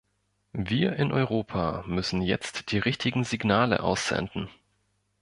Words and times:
Wir 0.57 0.93
in 0.95 1.11
Europa 1.11 1.83
müssen 1.85 2.23
jetzt 2.23 2.71
die 2.71 2.79
richtigen 2.79 3.23
Signale 3.23 3.81
aussenden. 3.83 4.49